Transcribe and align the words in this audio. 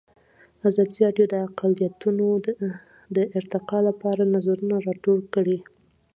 ازادي 0.69 0.97
راډیو 1.05 1.25
د 1.29 1.35
اقلیتونه 1.47 2.25
د 3.15 3.17
ارتقا 3.39 3.79
لپاره 3.87 4.31
نظرونه 4.35 4.75
راټول 4.87 5.19
کړي. 5.33 5.59